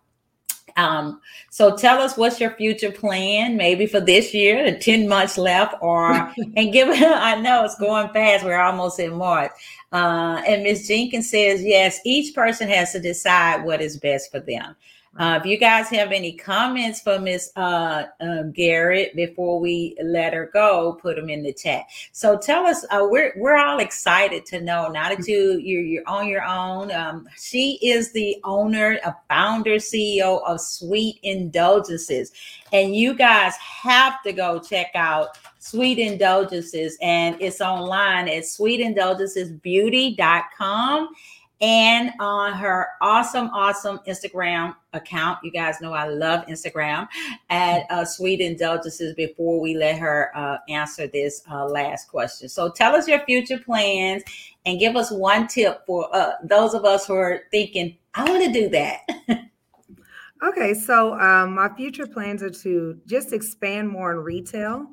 Um, 0.77 1.23
so 1.49 1.75
tell 1.77 1.99
us 2.03 2.19
what's 2.19 2.41
your 2.41 2.51
future 2.51 2.91
plan, 2.91 3.57
maybe 3.57 3.87
for 3.87 4.01
this 4.01 4.35
year, 4.35 4.71
the 4.71 4.79
10 4.79 5.09
months 5.09 5.39
left, 5.39 5.75
or 5.81 6.13
and 6.57 6.73
give 6.75 6.89
I 6.93 7.41
know 7.41 7.65
it's 7.65 7.79
going 7.79 8.11
fast, 8.11 8.45
we're 8.45 8.61
almost 8.61 9.01
in 9.01 9.15
March. 9.15 9.53
Uh, 9.93 10.43
and 10.47 10.63
Ms. 10.63 10.89
Jenkins 10.89 11.31
says, 11.31 11.63
yes, 11.63 12.01
each 12.05 12.35
person 12.35 12.69
has 12.69 12.93
to 12.93 13.01
decide 13.01 13.65
what 13.65 13.81
is 13.81 13.97
best 13.97 14.31
for 14.31 14.41
them. 14.41 14.77
Uh, 15.17 15.39
if 15.41 15.47
you 15.47 15.57
guys 15.57 15.89
have 15.89 16.11
any 16.11 16.33
comments 16.33 17.01
for 17.01 17.21
Miss 17.21 17.53
uh, 17.55 18.07
um, 18.21 18.51
Garrett 18.51 19.15
before 19.15 19.61
we 19.61 19.97
let 20.03 20.35
her 20.35 20.51
go, 20.53 20.99
put 21.01 21.15
them 21.15 21.31
in 21.31 21.45
the 21.45 21.53
chat. 21.53 21.85
So 22.11 22.37
tell 22.37 22.67
us, 22.67 22.85
uh, 22.91 23.07
we're 23.09 23.33
we're 23.37 23.55
all 23.57 23.79
excited 23.79 24.45
to 24.47 24.61
know 24.61 24.89
now 24.89 25.11
that 25.11 25.29
you 25.29 25.59
you're, 25.59 25.83
you're 25.83 26.09
on 26.09 26.27
your 26.27 26.43
own. 26.43 26.91
Um, 26.91 27.29
she 27.37 27.79
is 27.83 28.11
the 28.13 28.39
owner, 28.43 28.99
a 29.05 29.15
founder, 29.29 29.77
CEO 29.77 30.43
of 30.45 30.61
Sweet 30.61 31.21
Indulgences, 31.23 32.33
and 32.73 32.97
you 32.97 33.15
guys 33.15 33.55
have 33.57 34.21
to 34.25 34.33
go 34.33 34.59
check 34.59 34.91
out 34.97 35.39
Sweet 35.61 36.01
Indulgences, 36.01 36.99
and 37.01 37.41
it's 37.41 37.61
online 37.61 38.27
at 38.29 38.43
sweetindulgencesbeauty.com 38.43 41.09
and 41.65 42.11
on 42.21 42.53
her 42.53 42.89
awesome, 43.01 43.49
awesome 43.55 43.99
Instagram 44.07 44.77
account. 44.93 45.39
You 45.43 45.51
guys 45.51 45.81
know 45.81 45.95
I 45.95 46.07
love 46.09 46.45
Instagram 46.45 47.09
at 47.49 47.85
uh, 47.89 48.05
Sweet 48.05 48.43
Indulgences 48.43 49.15
before 49.15 49.59
we 49.59 49.75
let 49.75 49.99
her 49.99 50.31
uh, 50.37 50.59
answer 50.69 51.07
this 51.07 51.43
uh, 51.51 51.65
last 51.65 52.09
question. 52.09 52.51
So 52.51 52.71
tell 52.71 52.95
us 52.95 53.09
your 53.09 53.21
future 53.21 53.57
plans 53.57 54.23
and 54.67 54.79
give 54.79 54.95
us 54.95 55.11
one 55.11 55.49
tip 55.49 55.87
for 55.87 56.15
uh, 56.15 56.33
those 56.43 56.75
of 56.75 56.85
us 56.85 57.07
who 57.07 57.15
are 57.15 57.45
thinking, 57.51 57.97
I 58.13 58.31
want 58.31 58.45
to 58.45 58.53
do 58.53 58.69
that. 58.69 59.01
okay, 60.47 60.75
so 60.75 61.19
um, 61.19 61.55
my 61.55 61.71
future 61.75 62.07
plans 62.07 62.43
are 62.43 62.51
to 62.51 63.01
just 63.07 63.33
expand 63.33 63.89
more 63.89 64.13
in 64.13 64.19
retail 64.19 64.87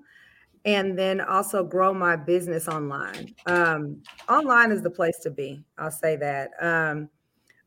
and 0.66 0.98
then 0.98 1.22
also 1.22 1.64
grow 1.64 1.94
my 1.94 2.16
business 2.16 2.68
online. 2.68 3.34
Um, 3.46 4.02
online 4.30 4.72
is 4.72 4.82
the 4.82 4.90
place 4.90 5.18
to 5.20 5.32
be. 5.32 5.64
I'll 5.78 5.92
say 5.92 6.16
that. 6.18 6.52
Um, 6.62 7.10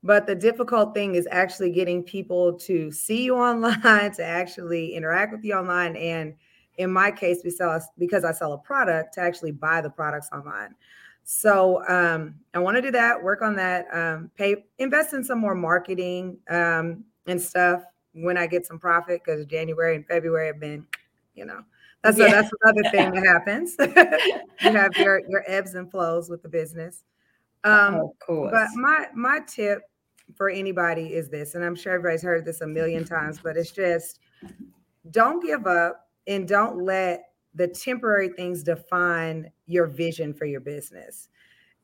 but 0.02 0.26
the 0.26 0.34
difficult 0.34 0.94
thing 0.94 1.14
is 1.14 1.26
actually 1.30 1.70
getting 1.70 2.02
people 2.02 2.52
to 2.60 2.92
see 2.92 3.24
you 3.24 3.36
online, 3.38 4.12
to 4.12 4.24
actually 4.24 4.94
interact 4.94 5.32
with 5.32 5.44
you 5.44 5.54
online, 5.54 5.96
and 5.96 6.34
in 6.76 6.90
my 6.92 7.10
case, 7.10 7.40
we 7.44 7.50
sell 7.50 7.80
because 7.98 8.24
I 8.24 8.32
sell 8.32 8.52
a 8.52 8.58
product 8.58 9.14
to 9.14 9.20
actually 9.20 9.52
buy 9.52 9.80
the 9.80 9.90
products 9.90 10.28
online. 10.32 10.74
So 11.24 11.86
um, 11.88 12.34
I 12.52 12.58
want 12.58 12.76
to 12.76 12.82
do 12.82 12.90
that, 12.90 13.22
work 13.22 13.40
on 13.40 13.56
that, 13.56 13.86
um, 13.92 14.30
pay, 14.36 14.66
invest 14.78 15.14
in 15.14 15.24
some 15.24 15.38
more 15.38 15.54
marketing 15.54 16.36
um, 16.50 17.04
and 17.26 17.40
stuff 17.40 17.82
when 18.12 18.36
I 18.36 18.46
get 18.46 18.66
some 18.66 18.78
profit 18.78 19.22
because 19.24 19.46
January 19.46 19.96
and 19.96 20.06
February 20.06 20.48
have 20.48 20.60
been, 20.60 20.86
you 21.34 21.46
know, 21.46 21.62
that's 22.04 22.18
yeah. 22.18 22.26
a, 22.26 22.30
that's 22.30 22.50
another 22.62 22.82
thing 22.90 23.10
that 23.12 23.26
happens. 23.26 23.74
you 24.62 24.70
have 24.78 24.94
your 24.96 25.22
your 25.28 25.42
ebbs 25.48 25.74
and 25.74 25.90
flows 25.90 26.28
with 26.28 26.42
the 26.42 26.48
business. 26.48 27.02
Um, 27.64 27.94
of 27.94 28.10
course. 28.24 28.52
But 28.52 28.68
my 28.74 29.06
my 29.14 29.40
tip 29.48 29.80
for 30.36 30.50
anybody 30.50 31.14
is 31.14 31.30
this, 31.30 31.54
and 31.54 31.64
I'm 31.64 31.74
sure 31.74 31.94
everybody's 31.94 32.22
heard 32.22 32.44
this 32.44 32.60
a 32.60 32.66
million 32.66 33.04
times, 33.04 33.40
but 33.42 33.56
it's 33.56 33.70
just 33.70 34.20
don't 35.10 35.44
give 35.44 35.66
up 35.66 36.08
and 36.26 36.46
don't 36.46 36.84
let 36.84 37.24
the 37.54 37.68
temporary 37.68 38.28
things 38.28 38.62
define 38.62 39.50
your 39.66 39.86
vision 39.86 40.34
for 40.34 40.44
your 40.44 40.60
business. 40.60 41.28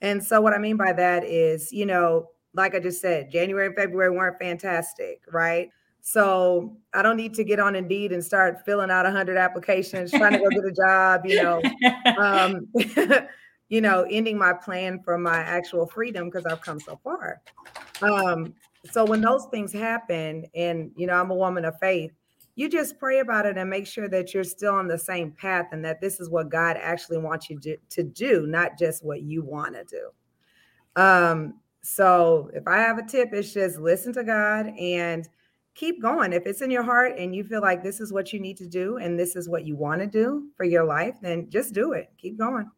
And 0.03 0.23
so 0.23 0.41
what 0.41 0.53
I 0.53 0.59
mean 0.59 0.77
by 0.77 0.93
that 0.95 1.25
is, 1.25 1.73
you 1.73 1.87
know, 1.87 2.29
like 2.55 2.75
I 2.75 2.81
just 2.81 3.01
said, 3.01 3.31
January 3.31 3.67
and 3.67 3.77
February 3.77 4.11
weren't 4.11 4.39
fantastic, 4.39 5.23
right? 5.31 5.69
So 6.03 6.77
I 6.95 7.03
don't 7.03 7.17
need 7.17 7.35
to 7.35 7.45
get 7.45 7.61
on 7.61 7.77
Indeed 7.77 8.13
and 8.13 8.25
start 8.25 8.65
filling 8.65 8.91
out 8.91 9.05
100 9.05 9.37
applications, 9.37 10.11
trying 10.11 10.33
to 10.33 10.39
go 10.39 10.49
get 10.49 10.65
a 10.65 10.73
job, 10.73 11.27
you 11.27 11.43
know, 11.43 11.63
um, 12.19 12.67
you 13.69 13.81
know, 13.81 14.07
ending 14.11 14.39
my 14.39 14.53
plan 14.53 15.01
for 15.05 15.19
my 15.19 15.39
actual 15.39 15.87
freedom 15.87 16.31
because 16.31 16.47
I've 16.47 16.61
come 16.63 16.81
so 16.81 16.99
far. 17.05 17.41
Um, 18.03 18.55
so 18.91 19.05
when 19.05 19.21
those 19.21 19.47
things 19.51 19.73
happen, 19.73 20.47
and 20.55 20.91
you 20.97 21.07
know, 21.07 21.15
I'm 21.15 21.31
a 21.31 21.35
woman 21.35 21.65
of 21.65 21.79
faith, 21.79 22.13
you 22.55 22.69
just 22.69 22.99
pray 22.99 23.21
about 23.21 23.47
it 23.47 23.57
and 23.57 23.71
make 23.71 23.87
sure 23.87 24.09
that 24.09 24.35
you're 24.35 24.45
still 24.45 24.75
on 24.75 24.89
the 24.89 24.99
same 24.99 25.31
path 25.33 25.69
and 25.73 25.85
that 25.85 26.01
this 26.01 26.21
is 26.21 26.29
what 26.29 26.49
God 26.49 26.77
actually 26.81 27.19
wants 27.19 27.49
you 27.49 27.59
to, 27.89 28.03
do, 28.03 28.47
not 28.47 28.79
just 28.79 29.05
what 29.05 29.23
you 29.23 29.43
want 29.43 29.75
to 29.75 29.85
do. 29.85 30.11
Um, 31.01 31.55
so 31.83 32.51
if 32.53 32.67
I 32.67 32.79
have 32.79 32.99
a 32.99 33.07
tip, 33.07 33.31
it's 33.33 33.55
just 33.55 33.79
listen 33.79 34.13
to 34.15 34.25
God 34.25 34.67
and 34.79 35.29
keep 35.75 36.03
going. 36.03 36.33
If 36.33 36.47
it's 36.47 36.63
in 36.63 36.71
your 36.71 36.83
heart 36.83 37.19
and 37.19 37.35
you 37.35 37.45
feel 37.45 37.61
like 37.61 37.83
this 37.83 38.01
is 38.01 38.13
what 38.13 38.33
you 38.33 38.41
need 38.41 38.57
to 38.59 38.67
do 38.67 38.97
and 38.97 39.19
this 39.19 39.37
is 39.37 39.49
what 39.49 39.67
you 39.67 39.77
want 39.77 40.01
to 40.01 40.07
do 40.07 40.49
for 40.57 40.65
your 40.65 40.85
life, 40.85 41.17
then 41.23 41.49
just 41.49 41.73
do 41.73 41.93
it. 41.93 42.11
Keep 42.19 42.39
going. 42.39 42.71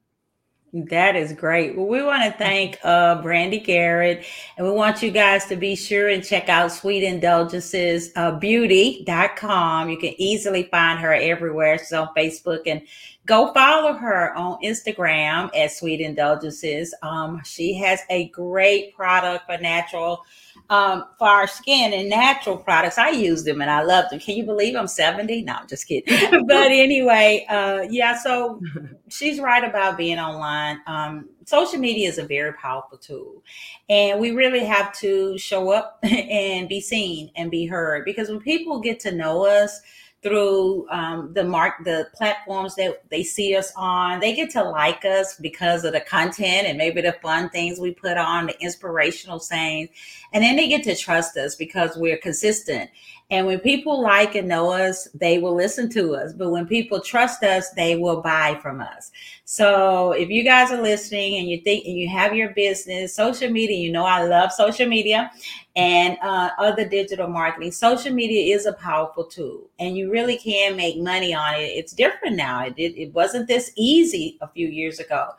That 0.75 1.17
is 1.17 1.35
great. 1.35 1.77
Well, 1.77 1.87
we 1.87 2.03
want 2.03 2.23
to 2.23 2.31
thank 2.39 2.79
uh, 2.83 3.21
Brandy 3.21 3.59
Garrett, 3.59 4.25
and 4.57 4.67
we 4.67 4.73
want 4.73 5.03
you 5.03 5.11
guys 5.11 5.45
to 5.47 5.57
be 5.57 5.77
sure 5.77 6.09
and 6.09 6.25
check 6.25 6.49
out 6.49 6.73
Sweet 6.73 7.03
Indulgences 7.03 8.11
uh, 8.17 8.39
Beauty.com. 8.39 9.91
You 9.91 9.99
can 9.99 10.15
easily 10.17 10.63
find 10.71 10.99
her 10.99 11.13
everywhere. 11.13 11.77
She's 11.77 11.93
on 11.93 12.09
Facebook, 12.17 12.61
and 12.65 12.81
go 13.27 13.53
follow 13.53 13.93
her 13.95 14.35
on 14.35 14.61
Instagram 14.63 15.51
at 15.57 15.73
Sweet 15.73 16.01
Indulgences. 16.01 16.95
Um, 17.03 17.41
she 17.45 17.75
has 17.75 18.01
a 18.11 18.29
great 18.29 18.95
product 18.97 19.47
for 19.47 19.59
natural 19.59 20.25
um, 20.71 21.05
for 21.19 21.29
our 21.29 21.47
skin 21.47 21.93
and 21.93 22.09
natural 22.09 22.57
products. 22.57 22.97
I 22.99 23.11
use 23.11 23.45
them 23.45 23.61
and 23.61 23.71
I 23.71 23.83
love 23.83 24.09
them. 24.11 24.19
Can 24.19 24.37
you 24.37 24.45
believe 24.45 24.75
I'm 24.75 24.87
70? 24.87 25.43
No, 25.43 25.55
I'm 25.55 25.69
just 25.69 25.87
kidding. 25.87 26.47
but 26.47 26.71
anyway, 26.71 27.45
uh, 27.49 27.83
yeah, 27.91 28.17
so 28.17 28.61
she's 29.09 29.39
right 29.39 29.63
about 29.63 29.97
being 29.99 30.19
online. 30.19 30.81
Um, 30.87 31.29
social 31.45 31.79
media 31.79 32.09
is 32.09 32.19
a 32.19 32.25
very 32.25 32.55
powerful 32.55 32.99
tool. 32.99 33.43
And 33.89 34.19
we 34.19 34.31
really 34.31 34.65
have 34.65 34.93
to 35.01 35.37
show 35.37 35.71
up 35.71 35.99
and 36.03 36.69
be 36.69 36.81
seen 36.81 37.31
and 37.37 37.51
be 37.51 37.67
heard 37.67 38.05
because 38.05 38.29
when 38.29 38.41
people 38.41 38.81
get 38.81 38.99
to 39.01 39.13
know 39.13 39.45
us, 39.45 39.81
through 40.23 40.89
um, 40.89 41.33
the 41.35 41.43
mark 41.43 41.75
the 41.85 42.09
platforms 42.15 42.75
that 42.77 43.03
they 43.11 43.23
see 43.23 43.57
us 43.57 43.73
on 43.77 44.21
they 44.21 44.35
get 44.35 44.51
to 44.51 44.63
like 44.63 45.05
us 45.05 45.37
because 45.37 45.85
of 45.85 45.93
the 45.93 46.01
content 46.01 46.67
and 46.67 46.79
maybe 46.79 47.01
the 47.01 47.13
fun 47.23 47.49
things 47.51 47.81
we 47.81 47.93
put 47.93 48.17
on 48.17 48.47
the 48.47 48.61
inspirational 48.61 49.41
sayings 49.41 49.89
and 50.33 50.45
then 50.45 50.57
they 50.57 50.69
get 50.69 50.85
to 50.85 50.95
trust 50.95 51.37
us 51.37 51.57
because 51.57 51.97
we're 51.97 52.19
consistent 52.19 52.89
and 53.33 53.47
when 53.47 53.61
people 53.61 54.03
like 54.03 54.35
and 54.35 54.47
know 54.47 54.71
us, 54.71 55.09
they 55.15 55.39
will 55.39 55.55
listen 55.55 55.89
to 55.93 56.15
us. 56.15 56.35
But 56.35 56.51
when 56.51 56.67
people 56.67 57.01
trust 57.01 57.43
us, 57.43 57.71
they 57.71 57.97
will 57.97 58.21
buy 58.21 58.59
from 58.61 58.83
us. 58.83 59.11
So 59.47 60.13
if 60.13 60.29
you 60.29 60.45
guys 60.45 60.71
are 60.71 60.83
listening 60.83 61.39
and 61.39 61.49
you 61.49 61.63
think 61.63 61.87
and 61.87 61.97
you 61.97 62.11
have 62.11 62.37
your 62.37 62.51
business, 62.51 63.15
social 63.15 63.51
media, 63.51 63.79
you 63.79 63.91
know 63.91 64.05
I 64.05 64.25
love 64.25 64.53
social 64.53 64.87
media 64.87 65.31
and 65.75 66.19
uh, 66.23 66.51
other 66.59 66.87
digital 66.87 67.29
marketing. 67.29 67.73
Social 67.73 68.13
media 68.13 68.55
is 68.55 68.67
a 68.67 68.73
powerful 68.75 69.25
tool, 69.25 69.71
and 69.79 69.97
you 69.97 70.11
really 70.11 70.37
can 70.37 70.77
make 70.77 70.99
money 70.99 71.35
on 71.35 71.55
it. 71.55 71.65
It's 71.65 71.93
different 71.93 72.37
now. 72.37 72.65
It, 72.67 72.75
it, 72.77 73.01
it 73.01 73.13
wasn't 73.13 73.49
this 73.49 73.73
easy 73.77 74.39
a 74.41 74.49
few 74.49 74.69
years 74.69 74.99
ago 74.99 75.31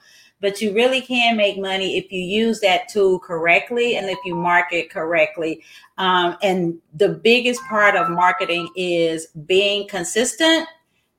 but 0.44 0.62
you 0.62 0.74
really 0.74 1.00
can 1.00 1.38
make 1.38 1.58
money 1.58 1.98
if 1.98 2.12
you 2.12 2.22
use 2.22 2.60
that 2.60 2.90
tool 2.90 3.18
correctly 3.18 3.96
and 3.96 4.10
if 4.10 4.20
you 4.26 4.36
market 4.36 4.90
correctly. 4.90 5.64
Um, 5.98 6.36
and 6.44 6.80
the 6.94 7.08
biggest 7.08 7.62
part 7.70 7.96
of 7.96 8.10
marketing 8.10 8.68
is 8.76 9.28
being 9.28 9.88
consistent, 9.88 10.68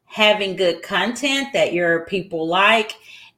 having 0.05 0.57
good 0.57 0.83
content 0.83 1.55
that 1.55 1.73
your 1.73 2.05
people 2.05 2.47
like, 2.47 2.93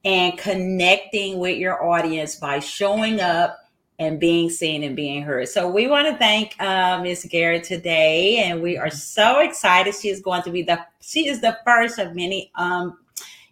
and 0.04 0.37
connecting 0.37 1.38
with 1.38 1.56
your 1.56 1.80
audience 1.80 2.35
by 2.35 2.59
showing 2.59 3.21
up 3.21 3.56
and 3.99 4.21
being 4.21 4.50
seen 4.50 4.83
and 4.83 4.95
being 4.95 5.23
heard. 5.23 5.49
So 5.49 5.69
we 5.69 5.87
want 5.87 6.07
to 6.09 6.17
thank 6.17 6.61
uh, 6.61 7.00
Miss 7.03 7.25
Garrett 7.25 7.65
today, 7.65 8.38
and 8.38 8.62
we 8.62 8.76
are 8.76 8.91
so 8.91 9.41
excited. 9.41 9.95
She 9.95 10.09
is 10.09 10.21
going 10.21 10.43
to 10.43 10.50
be 10.50 10.62
the 10.62 10.85
she 11.00 11.29
is 11.29 11.41
the 11.41 11.59
first 11.65 11.99
of 11.99 12.15
many 12.15 12.50
um, 12.57 12.99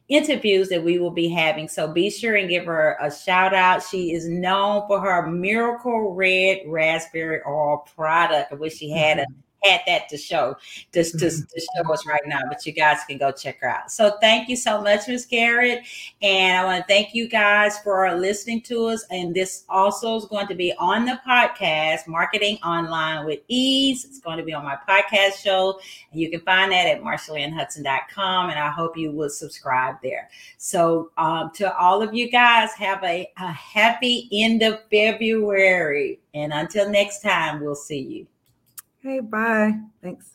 interviews 0.08 0.68
that 0.68 0.84
we 0.84 0.98
will 0.98 1.10
be 1.10 1.28
having. 1.28 1.68
So 1.68 1.90
be 1.90 2.10
sure 2.10 2.36
and 2.36 2.48
give 2.48 2.66
her 2.66 2.98
a 3.00 3.10
shout 3.10 3.54
out. 3.54 3.82
She 3.82 4.12
is 4.12 4.28
known 4.28 4.86
for 4.86 5.00
her 5.00 5.26
Miracle 5.26 6.14
Red 6.14 6.62
Raspberry 6.66 7.40
Oil 7.46 7.86
product. 7.94 8.58
Wish 8.58 8.76
she 8.76 8.90
had 8.90 9.20
a 9.20 9.26
had 9.64 9.80
that 9.86 10.08
to 10.10 10.16
show 10.16 10.56
just 10.92 11.18
to, 11.18 11.30
to, 11.30 11.60
show 11.76 11.92
us 11.92 12.06
right 12.06 12.20
now, 12.26 12.40
but 12.48 12.64
you 12.66 12.72
guys 12.72 12.98
can 13.08 13.18
go 13.18 13.32
check 13.32 13.60
her 13.60 13.68
out. 13.68 13.90
So 13.90 14.16
thank 14.20 14.48
you 14.48 14.56
so 14.56 14.80
much, 14.80 15.08
Miss 15.08 15.24
Garrett. 15.26 15.80
And 16.22 16.58
I 16.58 16.64
want 16.64 16.86
to 16.86 16.92
thank 16.92 17.14
you 17.14 17.28
guys 17.28 17.78
for 17.78 18.14
listening 18.14 18.62
to 18.62 18.86
us. 18.86 19.04
And 19.10 19.34
this 19.34 19.64
also 19.68 20.16
is 20.16 20.26
going 20.26 20.46
to 20.48 20.54
be 20.54 20.74
on 20.78 21.04
the 21.04 21.20
podcast, 21.26 22.06
Marketing 22.06 22.58
Online 22.64 23.24
with 23.24 23.40
Ease. 23.48 24.04
It's 24.04 24.20
going 24.20 24.38
to 24.38 24.44
be 24.44 24.52
on 24.52 24.64
my 24.64 24.76
podcast 24.88 25.42
show. 25.42 25.80
And 26.12 26.20
you 26.20 26.30
can 26.30 26.40
find 26.40 26.72
that 26.72 26.86
at 26.86 27.02
marshallinhudson.com. 27.02 28.50
And 28.50 28.58
I 28.58 28.70
hope 28.70 28.96
you 28.96 29.10
will 29.12 29.30
subscribe 29.30 29.96
there. 30.02 30.28
So 30.58 31.10
um, 31.16 31.50
to 31.54 31.76
all 31.76 32.02
of 32.02 32.14
you 32.14 32.30
guys, 32.30 32.72
have 32.72 33.02
a, 33.02 33.30
a 33.38 33.52
happy 33.52 34.28
end 34.32 34.62
of 34.62 34.80
February. 34.90 36.20
And 36.34 36.52
until 36.52 36.90
next 36.90 37.20
time, 37.20 37.60
we'll 37.60 37.74
see 37.74 38.00
you. 38.00 38.26
Okay, 39.04 39.20
bye. 39.20 39.78
Thanks. 40.02 40.33